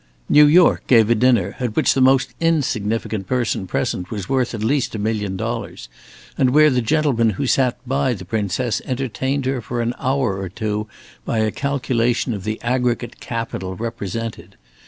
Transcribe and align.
New 0.27 0.47
York 0.47 0.87
gave 0.87 1.11
a 1.11 1.13
dinner, 1.13 1.55
at 1.59 1.75
which 1.75 1.93
the 1.93 2.01
most 2.01 2.33
insignificant 2.39 3.27
person 3.27 3.67
present 3.67 4.09
was 4.09 4.27
worth 4.27 4.55
at 4.55 4.63
least 4.63 4.95
a 4.95 4.97
million 4.97 5.37
dollars, 5.37 5.89
and 6.39 6.49
where 6.49 6.71
the 6.71 6.81
gentlemen 6.81 7.29
who 7.29 7.45
sat 7.45 7.77
by 7.87 8.11
the 8.15 8.25
Princess 8.25 8.81
entertained 8.85 9.45
her 9.45 9.61
for 9.61 9.79
an 9.79 9.93
hour 9.99 10.39
or 10.39 10.49
two 10.49 10.87
by 11.23 11.37
a 11.37 11.51
calculation 11.51 12.33
of 12.33 12.45
the 12.45 12.59
aggregate 12.63 13.19
capital 13.19 13.75
represented. 13.75 14.57